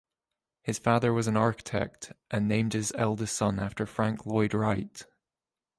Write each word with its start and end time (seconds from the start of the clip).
His 0.63 0.79
father 0.79 1.13
was 1.13 1.27
an 1.27 1.37
architect 1.37 2.11
and 2.31 2.47
named 2.47 2.73
his 2.73 2.91
eldest 2.97 3.37
son 3.37 3.59
after 3.59 3.85
Frank 3.85 4.25
Lloyd 4.25 4.55
Wright. 4.55 5.05